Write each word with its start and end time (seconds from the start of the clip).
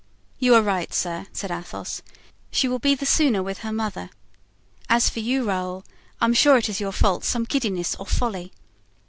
"You 0.39 0.55
are 0.55 0.63
right, 0.63 0.91
sir," 0.95 1.27
said 1.31 1.51
Athos. 1.51 2.01
"She 2.49 2.67
will 2.67 2.79
be 2.79 2.95
the 2.95 3.05
sooner 3.05 3.43
with 3.43 3.59
her 3.59 3.71
mother. 3.71 4.09
As 4.89 5.11
for 5.11 5.19
you, 5.19 5.43
Raoul, 5.47 5.83
I 6.19 6.25
am 6.25 6.33
sure 6.33 6.57
it 6.57 6.69
is 6.69 6.79
your 6.79 6.91
fault, 6.91 7.23
some 7.23 7.43
giddiness 7.43 7.93
or 7.93 8.07
folly." 8.07 8.51